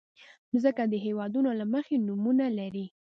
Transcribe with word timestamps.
مځکه 0.51 0.83
د 0.87 0.93
هېوادونو 1.05 1.49
له 1.59 1.65
مخې 1.73 1.95
نومونه 2.07 2.45
لري. 2.59 2.85